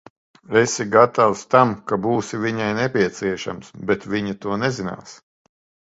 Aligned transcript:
Esi 0.61 0.85
gatavs 0.95 1.43
tam, 1.55 1.75
ka 1.91 1.99
būsi 2.07 2.39
viņai 2.45 2.71
nepieciešams, 2.79 3.73
bet 3.91 4.09
viņa 4.15 4.35
to 4.47 4.59
nezinās. 4.65 5.15